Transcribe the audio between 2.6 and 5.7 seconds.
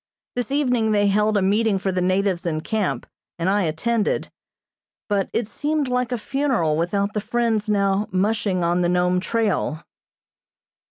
camp, and I attended, but it